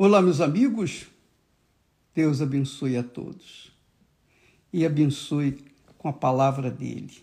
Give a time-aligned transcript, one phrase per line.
[0.00, 1.08] Olá, meus amigos.
[2.14, 3.72] Deus abençoe a todos
[4.72, 5.58] e abençoe
[5.98, 7.20] com a palavra dele.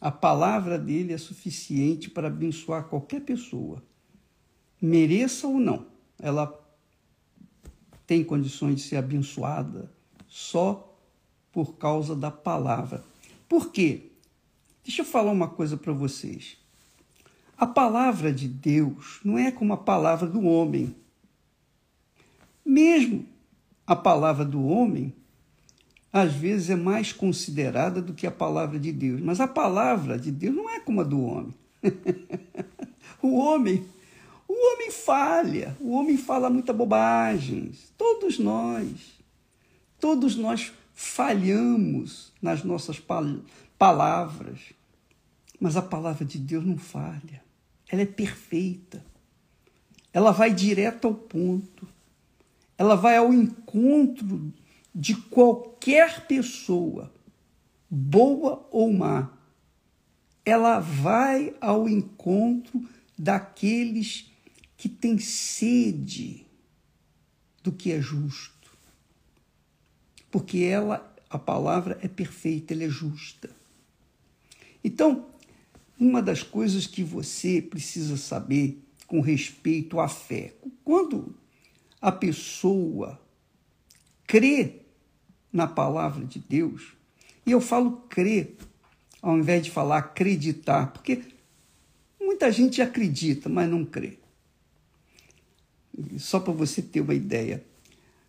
[0.00, 3.82] A palavra dele é suficiente para abençoar qualquer pessoa,
[4.80, 5.88] mereça ou não.
[6.18, 6.58] Ela
[8.06, 9.92] tem condições de ser abençoada
[10.26, 10.98] só
[11.52, 13.04] por causa da palavra.
[13.46, 14.12] Por quê?
[14.82, 16.56] Deixa eu falar uma coisa para vocês.
[17.58, 20.96] A palavra de Deus não é como a palavra do homem.
[22.66, 23.24] Mesmo
[23.86, 25.14] a palavra do homem,
[26.12, 29.20] às vezes é mais considerada do que a palavra de Deus.
[29.20, 31.54] Mas a palavra de Deus não é como a do homem.
[33.22, 33.86] o homem,
[34.48, 37.92] o homem falha, o homem fala muita bobagens.
[37.96, 38.90] Todos nós,
[40.00, 43.00] todos nós falhamos nas nossas
[43.78, 44.58] palavras.
[45.60, 47.44] Mas a palavra de Deus não falha.
[47.88, 49.04] Ela é perfeita.
[50.12, 51.86] Ela vai direto ao ponto.
[52.78, 54.52] Ela vai ao encontro
[54.94, 57.12] de qualquer pessoa,
[57.88, 59.30] boa ou má.
[60.44, 62.86] Ela vai ao encontro
[63.18, 64.30] daqueles
[64.76, 66.46] que têm sede
[67.62, 68.70] do que é justo.
[70.30, 73.50] Porque ela, a palavra é perfeita, ela é justa.
[74.84, 75.26] Então,
[75.98, 80.54] uma das coisas que você precisa saber com respeito à fé,
[80.84, 81.34] quando
[82.06, 83.20] a pessoa
[84.28, 84.82] crê
[85.52, 86.92] na palavra de Deus,
[87.44, 88.56] e eu falo crer,
[89.20, 91.24] ao invés de falar acreditar, porque
[92.20, 94.18] muita gente acredita, mas não crê.
[96.16, 97.64] Só para você ter uma ideia.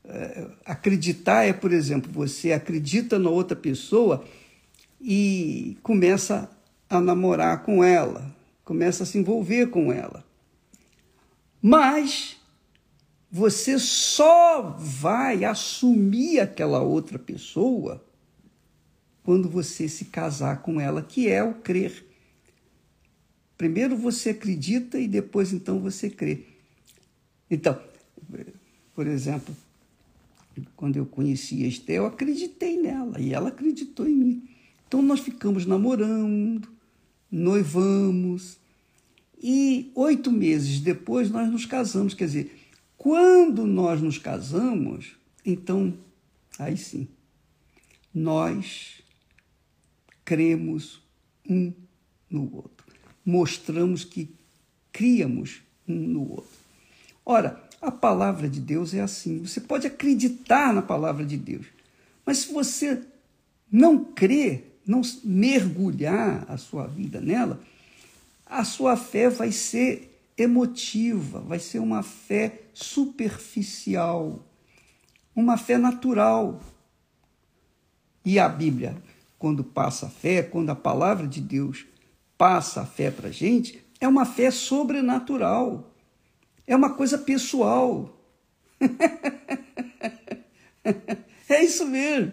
[0.04, 4.26] É, acreditar é, por exemplo, você acredita na outra pessoa
[5.00, 6.50] e começa
[6.90, 10.26] a namorar com ela, começa a se envolver com ela.
[11.62, 12.38] Mas
[13.32, 18.04] você só vai assumir aquela outra pessoa
[19.24, 22.06] quando você se casar com ela, que é o crer.
[23.58, 26.46] Primeiro você acredita e depois então você crê.
[27.52, 27.78] Então,
[28.96, 29.56] por exemplo,
[30.76, 34.50] quando eu conheci a Esté, eu acreditei nela e ela acreditou em mim.
[34.88, 36.70] Então nós ficamos namorando,
[37.30, 38.58] noivamos
[39.42, 42.14] e oito meses depois nós nos casamos.
[42.14, 42.57] Quer dizer,
[43.08, 45.98] quando nós nos casamos, então,
[46.60, 47.08] aí sim,
[48.14, 49.02] nós
[50.26, 51.02] cremos
[51.50, 51.72] um
[52.30, 52.86] no outro.
[53.26, 54.30] Mostramos que
[54.92, 56.58] criamos um no outro.
[57.26, 59.40] Ora, a palavra de Deus é assim.
[59.40, 61.66] Você pode acreditar na palavra de Deus,
[62.26, 63.02] mas se você
[63.72, 67.64] não crer, não mergulhar a sua vida nela,
[68.46, 74.46] a sua fé vai ser emotiva, vai ser uma fé superficial,
[75.36, 76.62] uma fé natural.
[78.24, 78.96] E a Bíblia,
[79.40, 81.86] quando passa a fé, quando a palavra de Deus
[82.38, 85.92] passa a fé para a gente, é uma fé sobrenatural,
[86.68, 88.22] é uma coisa pessoal.
[91.50, 92.32] é isso mesmo.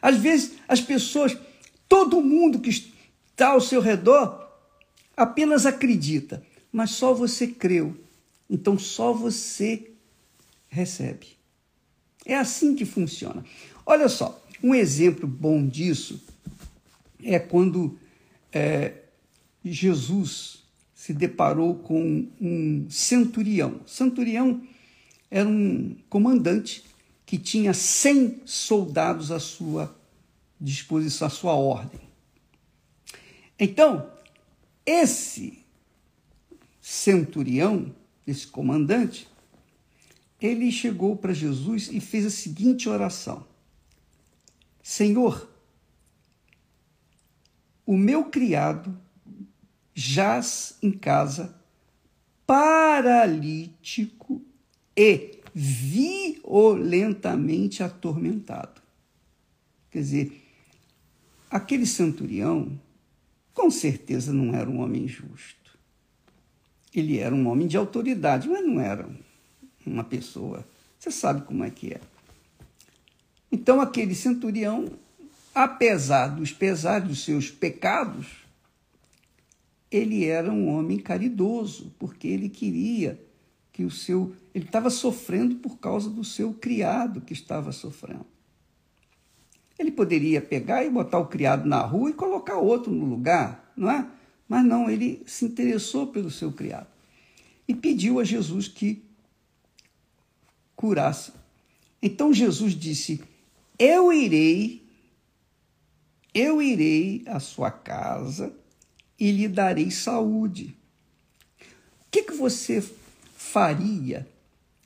[0.00, 1.36] Às vezes as pessoas,
[1.86, 4.48] todo mundo que está ao seu redor,
[5.14, 6.42] apenas acredita
[6.78, 7.92] mas só você creu.
[8.48, 9.90] Então só você
[10.68, 11.26] recebe.
[12.24, 13.44] É assim que funciona.
[13.84, 16.22] Olha só, um exemplo bom disso
[17.20, 17.98] é quando
[18.52, 18.94] é,
[19.64, 20.62] Jesus
[20.94, 23.80] se deparou com um centurião.
[23.84, 24.62] Centurião
[25.28, 26.84] era um comandante
[27.26, 29.92] que tinha 100 soldados à sua
[30.60, 32.00] disposição, à sua ordem.
[33.58, 34.08] Então,
[34.86, 35.57] esse
[36.88, 37.94] centurião,
[38.26, 39.28] esse comandante,
[40.40, 43.46] ele chegou para Jesus e fez a seguinte oração:
[44.82, 45.46] Senhor,
[47.84, 48.98] o meu criado
[49.94, 51.54] jaz em casa
[52.46, 54.40] paralítico
[54.96, 58.80] e violentamente atormentado.
[59.90, 60.42] Quer dizer,
[61.50, 62.80] aquele centurião
[63.52, 65.67] com certeza não era um homem justo.
[66.94, 69.08] Ele era um homem de autoridade, mas não era
[69.86, 70.66] uma pessoa.
[70.98, 72.00] Você sabe como é que é.
[73.50, 74.90] Então, aquele centurião,
[75.54, 78.26] apesar dos pesares dos seus pecados,
[79.90, 83.18] ele era um homem caridoso, porque ele queria
[83.72, 84.34] que o seu.
[84.54, 88.26] Ele estava sofrendo por causa do seu criado que estava sofrendo.
[89.78, 93.88] Ele poderia pegar e botar o criado na rua e colocar outro no lugar, não
[93.88, 94.04] é?
[94.48, 96.88] Mas não, ele se interessou pelo seu criado
[97.68, 99.04] e pediu a Jesus que
[100.74, 101.32] curasse.
[102.00, 103.20] Então Jesus disse:
[103.78, 104.82] Eu irei,
[106.32, 108.56] eu irei à sua casa
[109.18, 110.74] e lhe darei saúde.
[112.06, 112.80] O que, que você
[113.36, 114.26] faria,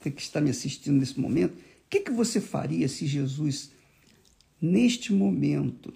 [0.01, 3.71] você que está me assistindo nesse momento, o que, que você faria se Jesus,
[4.61, 5.95] neste momento,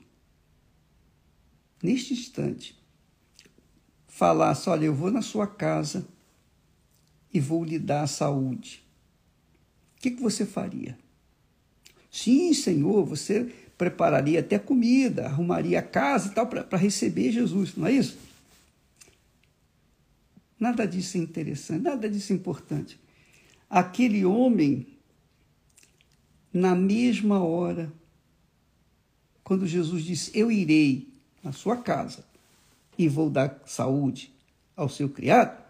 [1.82, 2.78] neste instante,
[4.16, 6.08] falasse: Olha, eu vou na sua casa
[7.32, 8.82] e vou lhe dar a saúde?
[9.96, 10.98] O que, que você faria?
[12.10, 17.86] Sim, Senhor, você prepararia até comida, arrumaria a casa e tal para receber Jesus, não
[17.86, 18.16] é isso?
[20.58, 22.98] Nada disso é interessante, nada disso é importante.
[23.68, 24.86] Aquele homem,
[26.50, 27.92] na mesma hora,
[29.44, 31.12] quando Jesus disse: Eu irei
[31.44, 32.24] na sua casa
[32.98, 34.32] e vou dar saúde
[34.74, 35.64] ao seu criado,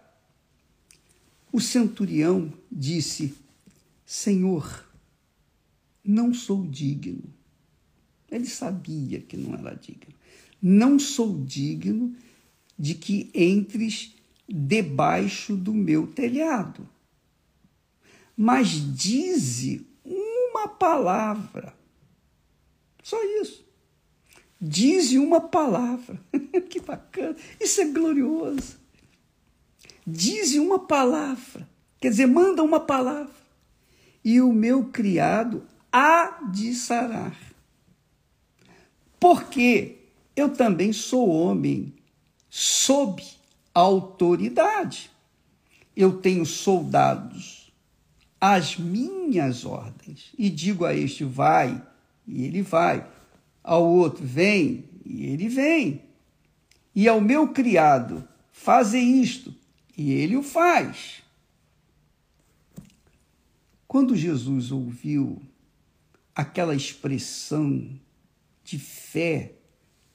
[1.52, 3.34] o centurião disse:
[4.04, 4.86] Senhor,
[6.04, 7.34] não sou digno.
[8.30, 10.14] Ele sabia que não era digno.
[10.60, 12.14] Não sou digno
[12.78, 14.14] de que entres
[14.48, 16.88] debaixo do meu telhado.
[18.36, 21.74] Mas dize uma palavra.
[23.02, 23.65] Só isso.
[24.68, 26.20] Dize uma palavra.
[26.68, 27.36] que bacana.
[27.60, 28.76] Isso é glorioso.
[30.04, 31.68] Dize uma palavra.
[32.00, 33.34] Quer dizer, manda uma palavra.
[34.24, 37.36] E o meu criado há de sarar.
[39.20, 39.98] Porque
[40.34, 41.94] eu também sou homem
[42.50, 43.22] sob
[43.72, 45.12] autoridade.
[45.96, 47.72] Eu tenho soldados
[48.40, 51.80] às minhas ordens e digo a este vai
[52.26, 53.06] e ele vai,
[53.66, 56.00] ao outro vem e ele vem,
[56.94, 59.52] e ao meu criado faze isto
[59.98, 61.22] e ele o faz.
[63.88, 65.42] Quando Jesus ouviu
[66.32, 67.90] aquela expressão
[68.62, 69.54] de fé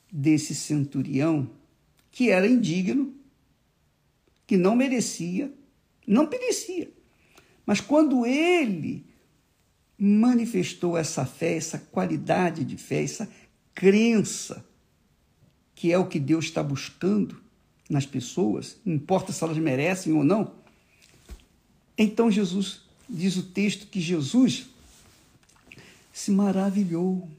[0.09, 1.49] desse centurião,
[2.09, 3.13] que era indigno,
[4.47, 5.51] que não merecia,
[6.07, 6.89] não merecia.
[7.65, 9.05] Mas quando ele
[10.03, 13.29] manifestou essa fé, essa qualidade de fé, essa
[13.71, 14.65] crença,
[15.75, 17.39] que é o que Deus está buscando
[17.87, 20.55] nas pessoas, não importa se elas merecem ou não.
[21.95, 24.65] Então Jesus, diz o texto que Jesus
[26.11, 27.29] se maravilhou,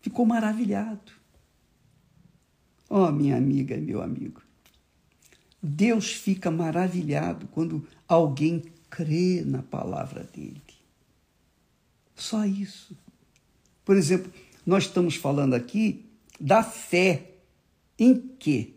[0.00, 1.12] ficou maravilhado.
[2.88, 4.40] Oh, minha amiga e meu amigo,
[5.62, 10.69] Deus fica maravilhado quando alguém crê na palavra dele.
[12.20, 12.94] Só isso.
[13.82, 14.30] Por exemplo,
[14.66, 16.04] nós estamos falando aqui
[16.38, 17.30] da fé.
[17.98, 18.74] Em quê?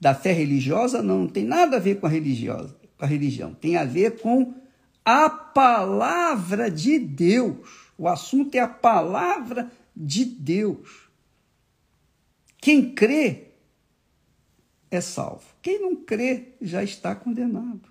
[0.00, 1.02] Da fé religiosa?
[1.02, 3.52] Não, não tem nada a ver com a, religiosa, com a religião.
[3.52, 4.54] Tem a ver com
[5.04, 7.90] a palavra de Deus.
[7.98, 11.10] O assunto é a palavra de Deus.
[12.56, 13.48] Quem crê
[14.90, 15.44] é salvo.
[15.60, 17.86] Quem não crê já está condenado.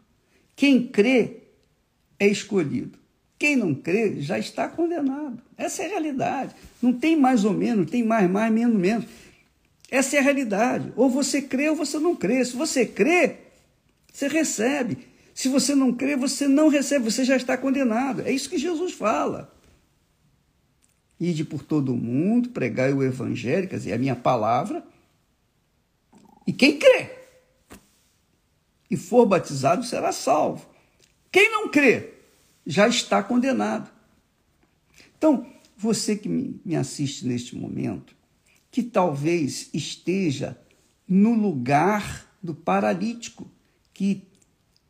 [0.55, 1.43] Quem crê
[2.19, 3.02] é escolhido.
[3.43, 5.37] Quem não crê já está condenado.
[5.57, 6.55] Essa é a realidade.
[6.81, 9.05] Não tem mais ou menos, tem mais, mais, menos, menos.
[9.91, 10.93] Essa é a realidade.
[10.95, 12.45] Ou você crê ou você não crê.
[12.45, 13.39] Se você crê,
[14.13, 14.97] você recebe.
[15.35, 18.21] Se você não crê, você não recebe, você já está condenado.
[18.21, 19.53] É isso que Jesus fala.
[21.19, 24.85] Ide por todo o mundo, pregai o evangelho, quer dizer, a minha palavra,
[26.47, 27.09] e quem crê
[28.89, 30.65] e for batizado será salvo.
[31.29, 32.12] Quem não crê
[32.65, 33.91] já está condenado.
[35.17, 35.45] Então,
[35.77, 38.15] você que me assiste neste momento,
[38.71, 40.59] que talvez esteja
[41.07, 43.49] no lugar do paralítico
[43.93, 44.23] que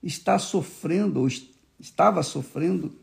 [0.02, 1.28] está sofrendo ou
[1.80, 2.98] estava sofrendo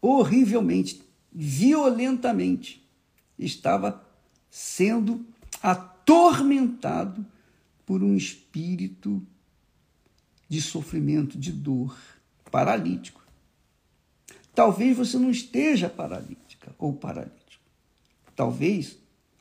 [0.00, 2.86] horrivelmente, violentamente,
[3.38, 4.06] estava
[4.48, 5.26] sendo
[5.62, 7.26] atormentado
[7.84, 9.20] por um espírito
[10.48, 11.96] de sofrimento, de dor,
[12.50, 13.25] paralítico.
[14.56, 17.62] Talvez você não esteja paralítica ou paralítico.
[18.34, 18.96] Talvez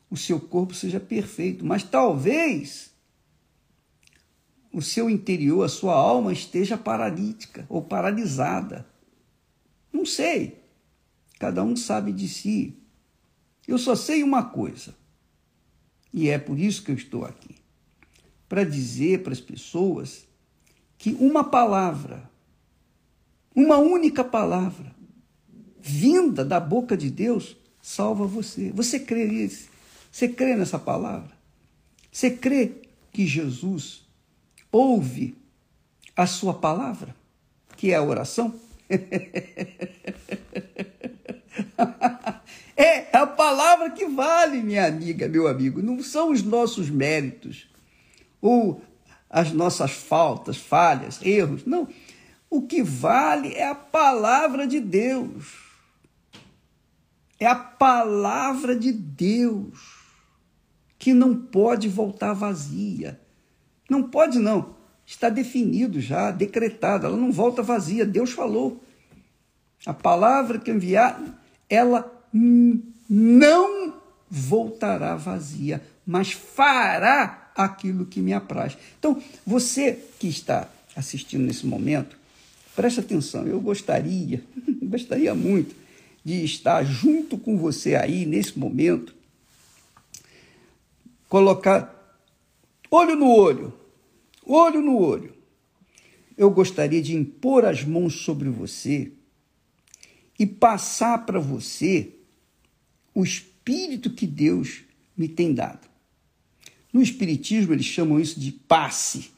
[0.10, 2.92] o seu corpo seja perfeito, mas talvez
[4.74, 8.86] o seu interior, a sua alma esteja paralítica ou paralisada.
[9.90, 10.62] Não sei.
[11.40, 12.78] Cada um sabe de si.
[13.66, 14.94] Eu só sei uma coisa.
[16.12, 17.56] E é por isso que eu estou aqui
[18.50, 20.28] para dizer para as pessoas
[20.98, 22.30] que uma palavra,
[23.56, 24.95] uma única palavra,
[25.88, 28.72] vinda da boca de Deus, salva você.
[28.72, 29.70] Você crê nisso?
[30.12, 31.30] Você crê nessa palavra?
[32.12, 32.72] Você crê
[33.14, 34.04] que Jesus
[34.72, 35.36] ouve
[36.18, 37.16] a sua palavra,
[37.78, 38.56] que é a oração?
[42.76, 45.84] é a palavra que vale, minha amiga, meu amigo.
[45.84, 47.68] Não são os nossos méritos
[48.42, 48.82] ou
[49.30, 51.64] as nossas faltas, falhas, erros.
[51.64, 51.88] Não.
[52.50, 55.65] O que vale é a palavra de Deus.
[57.40, 60.06] É a palavra de Deus
[60.98, 63.20] que não pode voltar vazia.
[63.90, 64.76] Não pode, não.
[65.06, 67.06] Está definido já, decretado.
[67.06, 68.06] Ela não volta vazia.
[68.06, 68.82] Deus falou.
[69.86, 71.22] A palavra que enviar,
[71.70, 72.12] ela
[73.08, 73.94] não
[74.30, 78.78] voltará vazia, mas fará aquilo que me apraz.
[78.98, 82.18] Então, você que está assistindo nesse momento,
[82.76, 83.46] preste atenção.
[83.46, 84.44] Eu gostaria,
[84.82, 85.85] gostaria muito
[86.26, 89.16] de estar junto com você aí nesse momento,
[91.30, 92.20] colocar
[92.90, 93.74] olho no olho,
[94.44, 95.36] olho no olho.
[96.36, 99.12] Eu gostaria de impor as mãos sobre você
[100.38, 102.12] e passar para você
[103.14, 104.82] o espírito que Deus
[105.16, 105.88] me tem dado.
[106.92, 109.32] No Espiritismo, eles chamam isso de passe.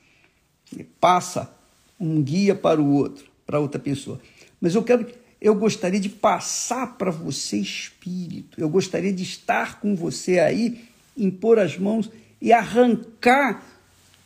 [0.72, 1.52] Ele passa
[2.00, 4.22] um guia para o outro, para outra pessoa.
[4.62, 8.60] Mas eu quero, eu gostaria de passar para você espírito.
[8.60, 12.10] Eu gostaria de estar com você aí, impor as mãos
[12.42, 13.64] e arrancar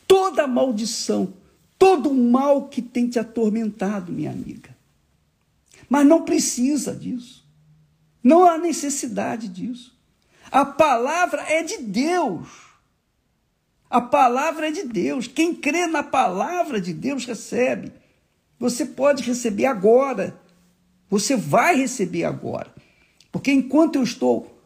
[0.07, 1.33] toda a maldição,
[1.77, 4.69] todo o mal que tem te atormentado, minha amiga.
[5.89, 7.45] Mas não precisa disso.
[8.23, 9.93] Não há necessidade disso.
[10.51, 12.47] A palavra é de Deus.
[13.89, 15.27] A palavra é de Deus.
[15.27, 17.91] Quem crê na palavra de Deus recebe.
[18.57, 20.39] Você pode receber agora.
[21.11, 22.73] Você vai receber agora.
[23.31, 24.59] Porque enquanto eu estou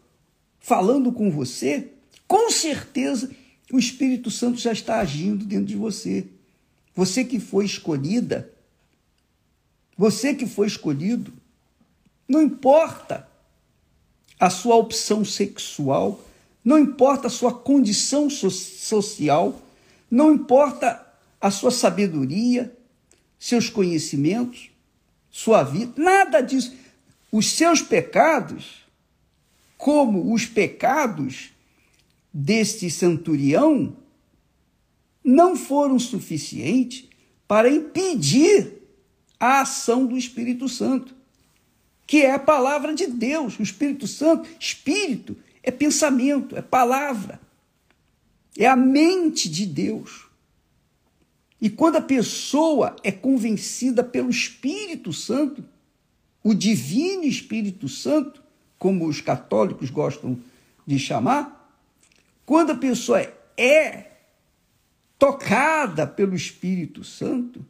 [0.60, 1.90] falando com você,
[2.26, 3.30] com certeza
[3.74, 6.26] o Espírito Santo já está agindo dentro de você.
[6.96, 8.56] Você que foi escolhida
[9.98, 11.34] você que foi escolhido,
[12.28, 13.28] não importa
[14.40, 16.20] a sua opção sexual,
[16.64, 19.62] não importa a sua condição so social,
[20.12, 21.02] não importa
[21.40, 22.76] a sua sabedoria,
[23.40, 24.70] seus conhecimentos,
[25.36, 26.74] sua vida, nada disso.
[27.30, 28.86] Os seus pecados,
[29.78, 31.50] como os pecados
[32.34, 33.98] deste centurião,
[35.22, 37.10] não foram suficientes
[37.46, 38.82] para impedir
[39.38, 41.14] a ação do Espírito Santo,
[42.08, 43.60] que é a palavra de Deus.
[43.60, 47.42] O Espírito Santo, espírito, é pensamento, é palavra,
[48.58, 50.25] é a mente de Deus.
[51.66, 55.66] E quando a pessoa é convencida pelo Espírito Santo,
[56.44, 58.44] o Divino Espírito Santo,
[58.78, 60.40] como os católicos gostam
[60.86, 61.76] de chamar,
[62.46, 63.20] quando a pessoa
[63.58, 64.12] é
[65.18, 67.66] tocada pelo Espírito Santo,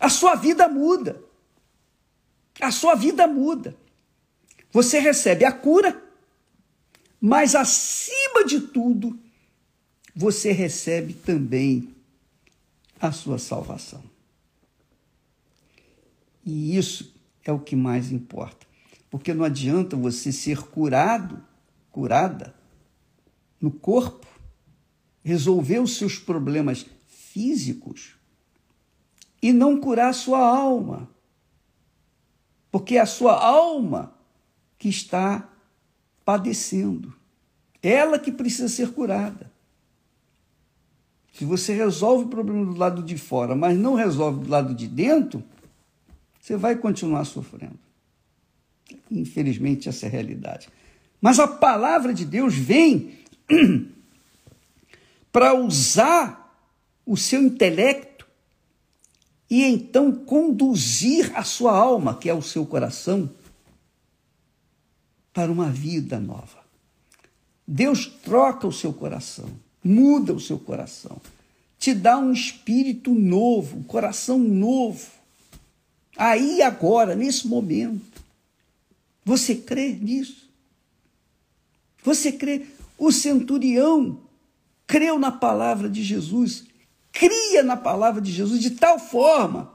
[0.00, 1.22] a sua vida muda.
[2.58, 3.76] A sua vida muda.
[4.72, 6.02] Você recebe a cura,
[7.20, 9.20] mas acima de tudo,
[10.16, 11.97] você recebe também
[13.00, 14.02] a sua salvação.
[16.44, 17.14] E isso
[17.44, 18.66] é o que mais importa.
[19.10, 21.42] Porque não adianta você ser curado,
[21.90, 22.54] curada,
[23.60, 24.26] no corpo,
[25.22, 28.16] resolver os seus problemas físicos
[29.42, 31.08] e não curar a sua alma.
[32.70, 34.14] Porque é a sua alma
[34.78, 35.48] que está
[36.24, 37.14] padecendo.
[37.82, 39.52] Ela que precisa ser curada.
[41.38, 44.88] Se você resolve o problema do lado de fora, mas não resolve do lado de
[44.88, 45.40] dentro,
[46.40, 47.78] você vai continuar sofrendo.
[49.08, 50.68] Infelizmente, essa é a realidade.
[51.20, 53.20] Mas a palavra de Deus vem
[55.30, 56.60] para usar
[57.06, 58.26] o seu intelecto
[59.48, 63.30] e então conduzir a sua alma, que é o seu coração,
[65.32, 66.58] para uma vida nova.
[67.64, 69.48] Deus troca o seu coração,
[69.82, 71.20] muda o seu coração,
[71.78, 75.06] te dá um espírito novo, um coração novo.
[76.16, 78.22] Aí agora, nesse momento,
[79.24, 80.48] você crê nisso?
[82.02, 82.66] Você crê?
[82.96, 84.20] O centurião
[84.86, 86.64] creu na palavra de Jesus
[87.18, 89.72] cria na palavra de Jesus de tal forma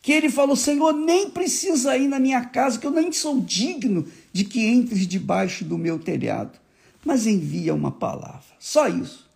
[0.00, 4.06] que ele falou: Senhor, nem precisa ir na minha casa, que eu nem sou digno
[4.32, 6.58] de que entres debaixo do meu telhado,
[7.04, 8.54] mas envia uma palavra.
[8.58, 9.30] Só isso.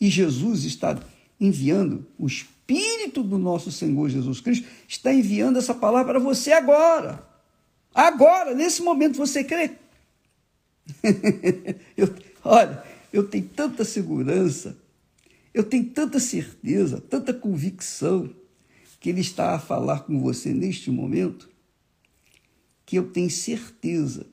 [0.00, 0.98] E Jesus está
[1.40, 7.26] enviando, o Espírito do nosso Senhor Jesus Cristo está enviando essa palavra para você agora.
[7.94, 9.72] Agora, nesse momento, você crê?
[11.96, 12.12] eu,
[12.42, 14.76] olha, eu tenho tanta segurança
[15.54, 18.28] eu tenho tanta certeza, tanta convicção,
[18.98, 21.48] que Ele está a falar com você neste momento,
[22.84, 24.26] que eu tenho certeza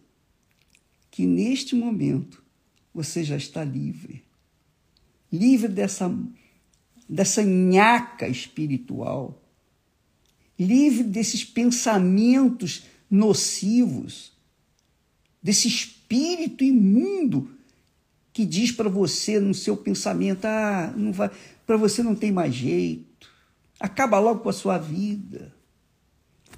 [1.12, 2.42] que neste momento
[2.94, 4.24] você já está livre.
[5.32, 6.12] Livre dessa,
[7.08, 9.38] dessa nhaca espiritual.
[10.58, 14.32] Livre desses pensamentos nocivos,
[15.44, 17.52] desse espírito imundo
[18.32, 21.30] que diz para você no seu pensamento: ah, não vai,
[21.66, 23.30] para você não tem mais jeito,
[23.80, 25.54] acaba logo com a sua vida.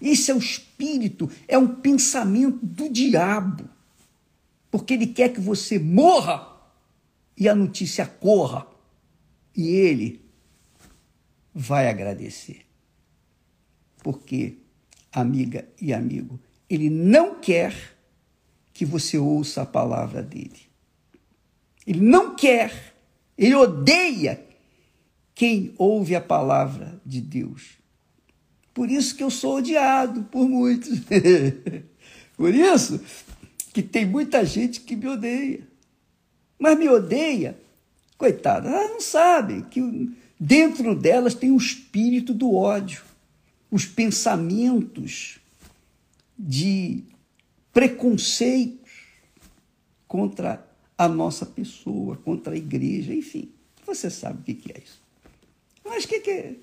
[0.02, 3.70] Esse é o espírito, é um pensamento do diabo,
[4.74, 6.52] porque ele quer que você morra
[7.38, 8.66] e a notícia corra,
[9.56, 10.26] e ele
[11.54, 12.66] vai agradecer.
[14.00, 14.58] Porque,
[15.12, 17.76] amiga e amigo, ele não quer
[18.74, 20.62] que você ouça a palavra dele.
[21.86, 22.96] Ele não quer,
[23.38, 24.44] ele odeia
[25.36, 27.78] quem ouve a palavra de Deus.
[28.74, 31.00] Por isso que eu sou odiado por muitos.
[32.36, 33.00] por isso
[33.74, 35.68] que tem muita gente que me odeia.
[36.60, 37.58] Mas me odeia,
[38.18, 43.04] coitada, elas não sabem que dentro delas tem o espírito do ódio,
[43.72, 45.40] os pensamentos
[46.38, 47.04] de
[47.74, 48.92] preconceitos
[50.08, 50.66] contra
[50.96, 53.52] a nossa pessoa, contra a igreja, enfim.
[53.86, 55.02] Você sabe o que é isso.
[55.84, 56.56] Mas o que é?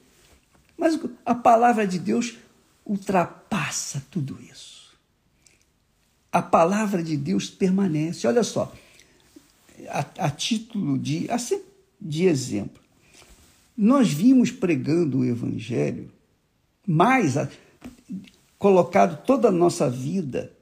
[0.79, 2.38] Mas a palavra de Deus
[2.87, 4.80] ultrapassa tudo isso.
[6.33, 8.27] A palavra de Deus permanece.
[8.27, 8.73] Olha só,
[9.89, 11.61] a, a título de, assim,
[12.01, 12.81] de exemplo,
[13.77, 16.11] nós vimos pregando o Evangelho,
[16.87, 17.49] mais a,
[18.59, 20.53] colocado toda a nossa vida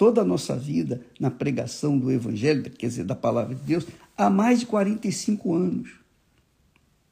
[0.00, 3.86] toda a nossa vida na pregação do Evangelho, quer dizer, da palavra de Deus,
[4.16, 5.90] há mais de 45 anos.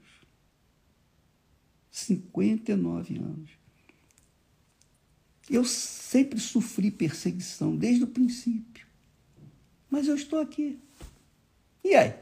[1.98, 3.50] 59 anos.
[5.50, 8.87] Eu sempre sofri perseguição, desde o princípio.
[9.90, 10.78] Mas eu estou aqui.
[11.82, 12.14] E aí?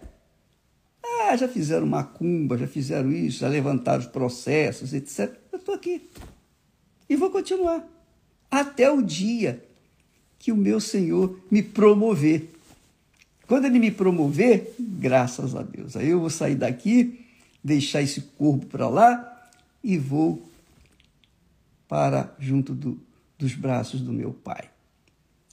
[1.04, 5.36] Ah, já fizeram macumba, já fizeram isso, já levantaram os processos, etc.
[5.52, 6.08] Eu estou aqui.
[7.08, 7.86] E vou continuar.
[8.50, 9.64] Até o dia
[10.38, 12.50] que o meu Senhor me promover.
[13.46, 17.24] Quando ele me promover, graças a Deus, aí eu vou sair daqui,
[17.62, 19.35] deixar esse corpo para lá
[19.86, 20.42] e vou
[21.86, 22.98] para junto do,
[23.38, 24.68] dos braços do meu Pai.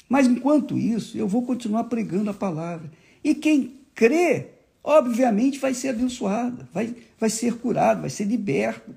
[0.09, 2.91] Mas enquanto isso, eu vou continuar pregando a palavra.
[3.23, 4.47] E quem crê
[4.83, 8.95] obviamente vai ser abençoado, vai, vai ser curado, vai ser liberto.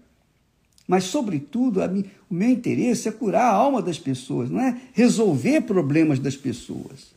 [0.88, 5.60] Mas, sobretudo, mim, o meu interesse é curar a alma das pessoas, não é resolver
[5.62, 7.14] problemas das pessoas.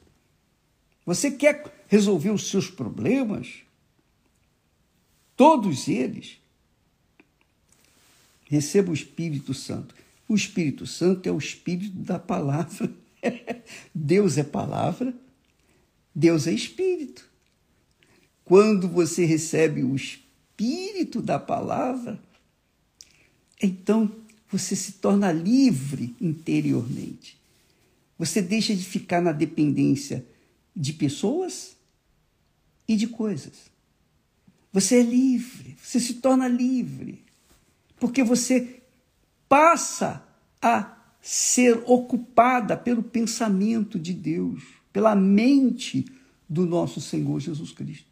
[1.05, 3.59] Você quer resolver os seus problemas?
[5.37, 6.38] Todos eles.
[8.49, 9.93] Receba o Espírito Santo.
[10.27, 12.91] O Espírito Santo é o Espírito da palavra.
[13.93, 15.13] Deus é palavra,
[16.13, 17.29] Deus é Espírito.
[18.43, 22.19] Quando você recebe o espírito da palavra,
[23.61, 24.11] então
[24.51, 27.37] você se torna livre interiormente.
[28.17, 30.25] Você deixa de ficar na dependência
[30.75, 31.77] de pessoas
[32.87, 33.69] e de coisas.
[34.73, 37.23] Você é livre, você se torna livre,
[37.99, 38.81] porque você
[39.47, 40.23] passa
[40.61, 46.05] a ser ocupada pelo pensamento de Deus, pela mente
[46.47, 48.09] do nosso Senhor Jesus Cristo.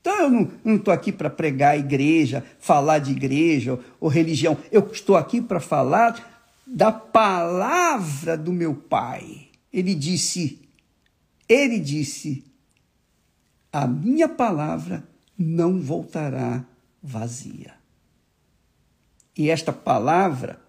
[0.00, 4.56] Então eu não estou aqui para pregar a igreja, falar de igreja ou, ou religião.
[4.72, 9.48] Eu estou aqui para falar da palavra do meu pai.
[9.72, 10.60] Ele disse,
[11.48, 12.44] ele disse,
[13.72, 15.06] a minha palavra
[15.38, 16.64] não voltará
[17.02, 17.79] vazia.
[19.40, 20.60] E esta palavra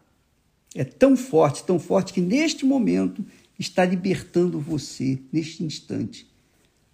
[0.74, 3.22] é tão forte, tão forte, que neste momento
[3.60, 6.26] está libertando você, neste instante.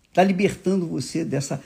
[0.10, 1.64] Está libertando você dessa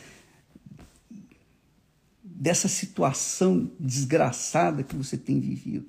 [2.26, 5.86] dessa situação desgraçada que você tem vivido,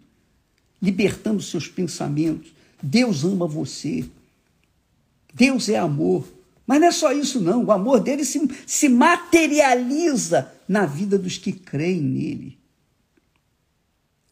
[0.80, 2.54] libertando seus pensamentos.
[2.80, 4.04] Deus ama você.
[5.34, 6.32] Deus é amor.
[6.64, 7.64] Mas não é só isso, não.
[7.64, 12.61] O amor dele se, se materializa na vida dos que creem nele.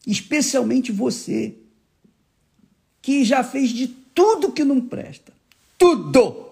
[0.05, 1.55] Especialmente você,
[3.01, 5.31] que já fez de tudo que não presta.
[5.77, 6.49] Tudo!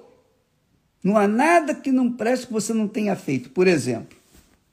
[1.03, 3.49] Não há nada que não preste que você não tenha feito.
[3.49, 4.17] Por exemplo,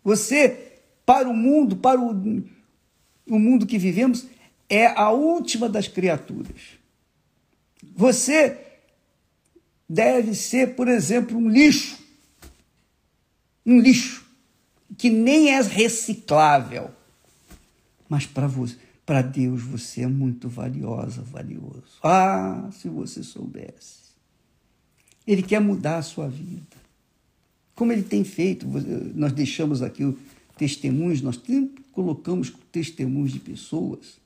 [0.03, 0.73] você
[1.05, 2.11] para o mundo, para o,
[3.29, 4.27] o mundo que vivemos,
[4.69, 6.61] é a última das criaturas.
[7.95, 8.59] Você
[9.89, 12.07] deve ser, por exemplo, um lixo
[13.67, 14.25] um lixo,
[14.97, 16.91] que nem é reciclável.
[18.09, 21.99] Mas para você, para Deus você é muito valiosa, valioso.
[22.03, 24.07] Ah, se você soubesse.
[25.27, 26.77] Ele quer mudar a sua vida.
[27.75, 28.66] Como ele tem feito,
[29.14, 30.16] nós deixamos aqui
[30.57, 31.40] testemunhos, nós
[31.92, 34.19] colocamos testemunhos de pessoas.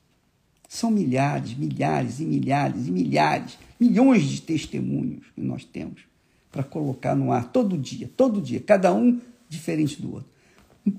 [0.68, 6.02] São milhares, milhares e milhares e milhares, milhões de testemunhos que nós temos
[6.50, 10.28] para colocar no ar todo dia, todo dia, cada um diferente do outro.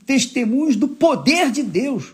[0.05, 2.13] Testemunhos do poder de Deus,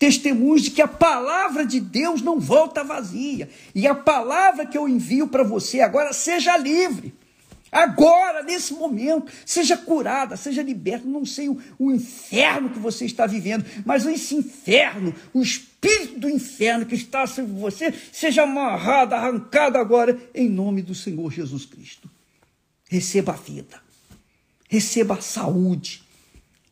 [0.00, 3.50] testemunhos de que a palavra de Deus não volta vazia.
[3.74, 7.14] E a palavra que eu envio para você agora seja livre.
[7.70, 11.06] Agora, nesse momento, seja curada, seja liberta.
[11.06, 16.30] Não sei o, o, inferno que você está vivendo, mas esse inferno, o espírito do
[16.30, 22.10] inferno que está sobre você, seja amarrado, arrancado agora, em nome do Senhor Jesus Cristo.
[22.88, 23.80] Receba a vida,
[24.66, 26.02] receba a saúde,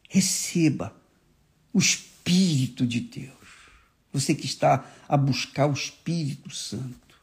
[0.08, 0.96] receba
[1.74, 2.07] o Espírito
[2.86, 3.32] de Deus.
[4.12, 7.16] Você que está a buscar o Espírito Santo.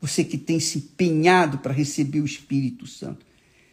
[0.00, 3.24] Você que tem se empenhado para receber o Espírito Santo.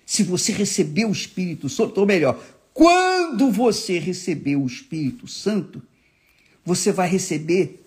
[0.05, 2.41] Se você recebeu o Espírito Santo, ou melhor,
[2.73, 5.81] quando você recebeu o Espírito Santo,
[6.63, 7.83] você vai receber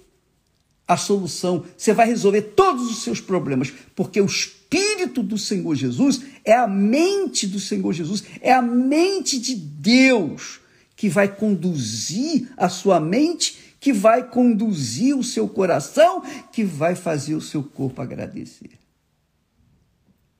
[0.86, 6.22] a solução, você vai resolver todos os seus problemas, porque o Espírito do Senhor Jesus
[6.44, 10.61] é a mente do Senhor Jesus, é a mente de Deus
[11.02, 17.34] que vai conduzir a sua mente que vai conduzir o seu coração, que vai fazer
[17.34, 18.78] o seu corpo agradecer.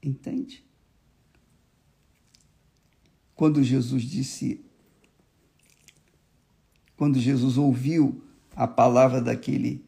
[0.00, 0.64] Entende?
[3.34, 4.64] Quando Jesus disse,
[6.96, 8.22] quando Jesus ouviu
[8.54, 9.84] a palavra daquele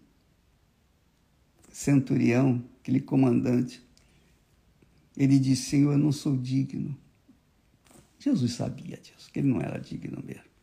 [1.71, 3.81] centurião, aquele comandante,
[5.17, 6.99] ele disse: Senhor, eu não sou digno.
[8.19, 10.54] Jesus sabia disso, que ele não era digno mesmo.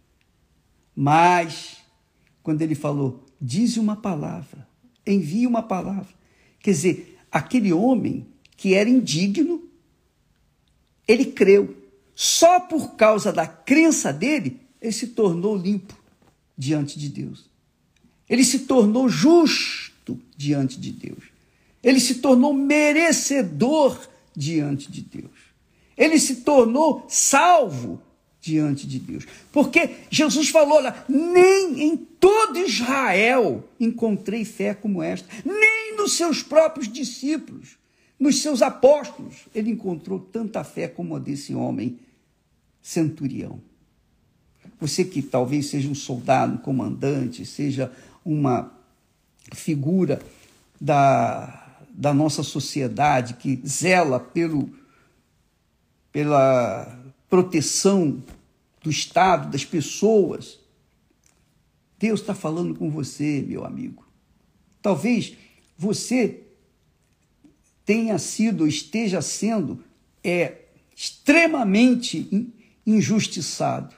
[0.95, 1.77] Mas
[2.43, 4.67] quando ele falou: dize uma palavra,
[5.05, 6.13] envie uma palavra.
[6.59, 9.63] Quer dizer, aquele homem que era indigno,
[11.07, 11.77] ele creu.
[12.13, 15.97] Só por causa da crença dele, ele se tornou limpo
[16.57, 17.49] diante de Deus.
[18.29, 21.23] Ele se tornou justo diante de Deus.
[21.81, 23.99] Ele se tornou merecedor
[24.35, 25.31] diante de Deus.
[25.97, 28.01] Ele se tornou salvo
[28.41, 29.25] diante de Deus.
[29.51, 36.41] Porque Jesus falou lá: nem em todo Israel encontrei fé como esta, nem nos seus
[36.41, 37.77] próprios discípulos,
[38.19, 41.99] nos seus apóstolos, ele encontrou tanta fé como a desse homem
[42.81, 43.61] centurião.
[44.79, 47.91] Você que talvez seja um soldado, um comandante, seja
[48.25, 48.71] uma
[49.53, 50.19] figura
[50.79, 54.69] da, da nossa sociedade que zela pelo,
[56.11, 57.00] pela
[57.31, 58.21] proteção
[58.83, 60.59] do Estado, das pessoas.
[61.97, 64.05] Deus está falando com você, meu amigo.
[64.81, 65.37] Talvez
[65.77, 66.43] você
[67.85, 69.81] tenha sido, esteja sendo
[70.21, 70.57] é,
[70.93, 72.51] extremamente
[72.85, 73.95] injustiçado.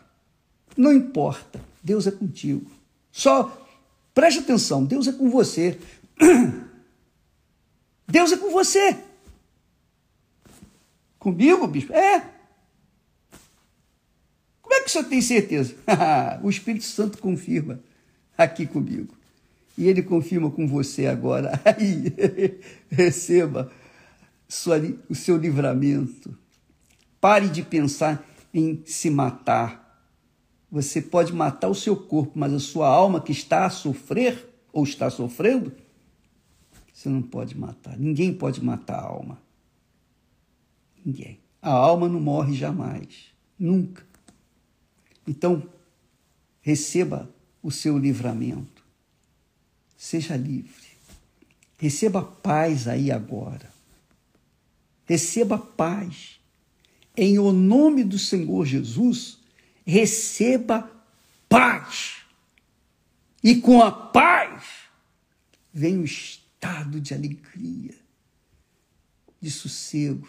[0.78, 2.70] Não importa, Deus é contigo.
[3.12, 3.66] Só
[4.14, 5.80] preste atenção, Deus é com você.
[8.08, 8.96] Deus é com você.
[11.18, 11.94] Comigo, bispo?
[11.94, 12.33] É
[14.84, 15.76] que o senhor tem certeza?
[16.44, 17.80] o Espírito Santo confirma
[18.38, 19.16] aqui comigo.
[19.78, 21.60] E ele confirma com você agora.
[21.66, 23.72] Aí, receba
[24.48, 26.38] sua, o seu livramento.
[27.20, 29.82] Pare de pensar em se matar.
[30.72, 34.84] Você pode matar o seu corpo, mas a sua alma que está a sofrer ou
[34.84, 35.72] está sofrendo,
[36.92, 37.98] você não pode matar.
[37.98, 39.40] Ninguém pode matar a alma.
[41.06, 41.40] Ninguém.
[41.62, 43.32] A alma não morre jamais.
[43.58, 44.04] Nunca.
[45.28, 45.70] Então,
[46.62, 48.84] receba o seu livramento.
[49.98, 50.94] Seja livre.
[51.78, 53.72] Receba paz aí agora.
[55.06, 56.40] Receba paz.
[57.16, 59.40] Em o nome do Senhor Jesus,
[59.86, 60.90] receba
[61.48, 62.24] paz.
[63.44, 64.64] E com a paz
[65.74, 67.96] vem o estado de alegria,
[69.42, 70.28] de sossego,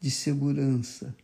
[0.00, 1.14] de segurança,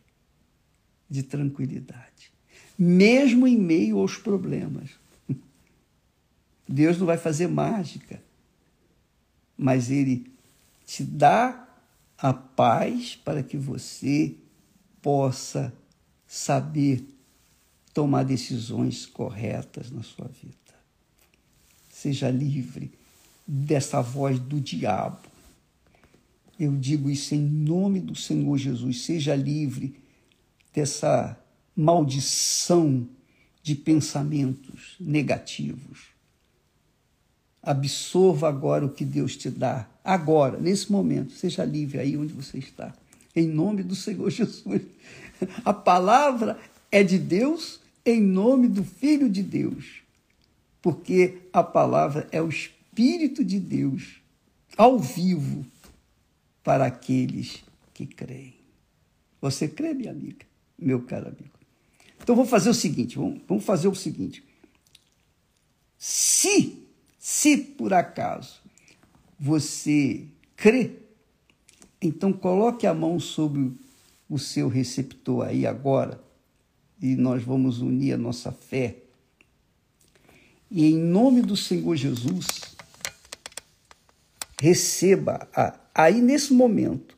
[1.09, 2.36] de tranquilidade
[2.77, 4.91] mesmo em meio aos problemas.
[6.67, 8.21] Deus não vai fazer mágica,
[9.57, 10.29] mas Ele
[10.85, 11.67] te dá
[12.17, 14.35] a paz para que você
[15.01, 15.73] possa
[16.27, 17.03] saber
[17.93, 20.55] tomar decisões corretas na sua vida.
[21.89, 22.91] Seja livre
[23.47, 25.19] dessa voz do diabo.
[26.59, 29.03] Eu digo isso em nome do Senhor Jesus.
[29.03, 29.95] Seja livre
[30.73, 31.37] dessa
[31.77, 33.07] maldição
[33.61, 36.07] de pensamentos negativos.
[37.61, 41.33] Absorva agora o que Deus te dá, agora, nesse momento.
[41.33, 42.95] Seja livre aí onde você está.
[43.35, 44.81] Em nome do Senhor Jesus.
[45.63, 46.59] A palavra
[46.91, 50.01] é de Deus em nome do Filho de Deus.
[50.81, 54.21] Porque a palavra é o Espírito de Deus
[54.77, 55.65] ao vivo
[56.63, 57.63] para aqueles
[57.93, 58.55] que creem.
[59.41, 60.45] Você crê, minha amiga,
[60.79, 61.56] meu caro amigo?
[62.27, 64.43] Então vou fazer o seguinte, vamos fazer o seguinte.
[65.97, 66.77] Se,
[67.17, 68.59] se por acaso
[69.39, 70.91] você crê,
[72.01, 73.71] então coloque a mão sobre
[74.29, 76.21] o seu receptor aí agora
[77.01, 78.97] e nós vamos unir a nossa fé.
[80.69, 82.45] E em nome do Senhor Jesus,
[84.59, 85.47] receba
[85.95, 87.17] aí nesse momento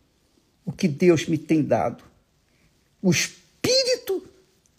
[0.63, 2.03] o que Deus me tem dado.
[3.01, 3.48] O espírito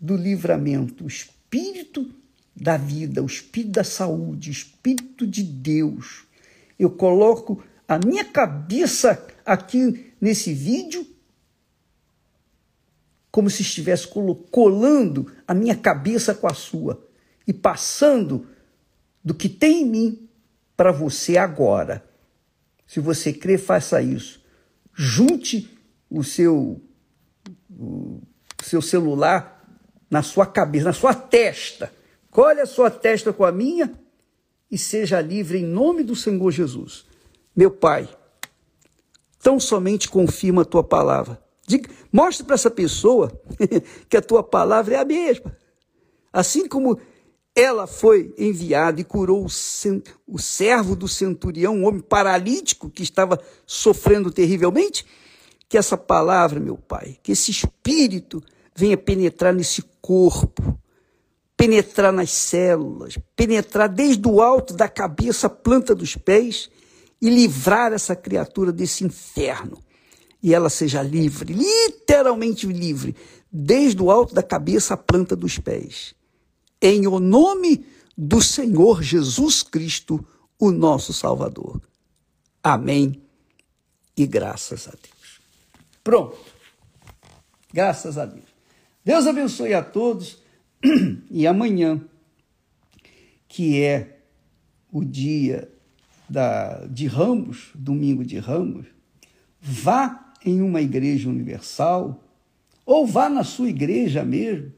[0.00, 2.10] do livramento, o espírito
[2.56, 6.24] da vida, o espírito da saúde, o espírito de Deus.
[6.78, 11.06] Eu coloco a minha cabeça aqui nesse vídeo
[13.30, 14.08] como se estivesse
[14.50, 17.06] colando a minha cabeça com a sua
[17.46, 18.48] e passando
[19.22, 20.28] do que tem em mim
[20.76, 22.04] para você agora.
[22.86, 24.42] Se você crê, faça isso.
[24.92, 25.70] Junte
[26.08, 26.82] o seu,
[27.70, 28.20] o
[28.62, 29.59] seu celular
[30.10, 31.92] na sua cabeça, na sua testa.
[32.30, 33.92] Colhe a sua testa com a minha
[34.70, 37.04] e seja livre em nome do Senhor Jesus.
[37.54, 38.08] Meu Pai,
[39.40, 41.40] tão somente confirma a tua palavra.
[41.66, 43.32] Diga, mostre para essa pessoa
[44.08, 45.56] que a tua palavra é a mesma.
[46.32, 46.98] Assim como
[47.54, 54.30] ela foi enviada e curou o, servo do centurião, um homem paralítico que estava sofrendo
[54.30, 55.04] terrivelmente.
[55.68, 58.42] Que essa palavra, meu Pai, que esse espírito
[58.74, 60.76] venha penetrar nesse corpo,
[61.56, 66.68] penetrar nas células, penetrar desde o alto da cabeça à planta dos pés
[67.22, 69.78] e livrar essa criatura desse inferno.
[70.42, 73.14] E ela seja livre, literalmente livre,
[73.52, 76.16] desde o alto da cabeça à planta dos pés
[76.82, 77.86] em o nome
[78.18, 80.26] do Senhor Jesus Cristo,
[80.58, 81.80] o nosso Salvador.
[82.60, 83.22] Amém
[84.16, 85.40] e graças a Deus.
[86.02, 86.36] Pronto.
[87.72, 88.49] Graças a Deus.
[89.04, 90.42] Deus abençoe a todos
[91.30, 92.00] e amanhã,
[93.48, 94.18] que é
[94.92, 95.70] o dia
[96.28, 98.86] da, de Ramos, domingo de Ramos,
[99.60, 102.24] vá em uma igreja universal
[102.84, 104.72] ou vá na sua igreja mesmo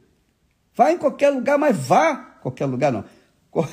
[0.75, 2.17] Vá em qualquer lugar, mas vá.
[2.43, 3.05] Qualquer lugar não.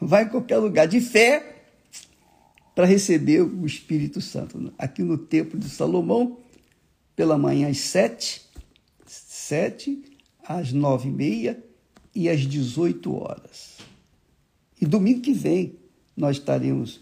[0.00, 1.64] Vá em qualquer lugar de fé
[2.74, 4.72] para receber o Espírito Santo.
[4.76, 6.38] Aqui no Templo de Salomão,
[7.14, 8.42] pela manhã às sete,
[9.52, 10.02] sete,
[10.42, 11.62] às nove e meia
[12.14, 13.76] e às dezoito horas.
[14.80, 15.74] E domingo que vem
[16.16, 17.00] nós estaremos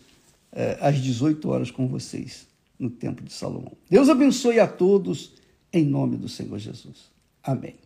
[0.50, 3.72] é, às 18 horas com vocês no Templo de Salomão.
[3.88, 5.34] Deus abençoe a todos
[5.72, 7.12] em nome do Senhor Jesus.
[7.40, 7.76] Amém.